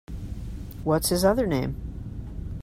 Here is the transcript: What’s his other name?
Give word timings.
What’s 0.83 1.09
his 1.09 1.23
other 1.23 1.45
name? 1.45 1.75